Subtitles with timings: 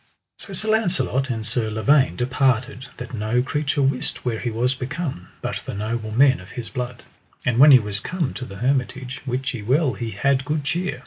[0.39, 5.27] So Sir Launcelot and Sir Lavaine departed, that no creature wist where he was become,
[5.43, 7.03] but the noble men of his blood.
[7.45, 10.99] And when he was come to the hermitage, wit ye well he had good cheer.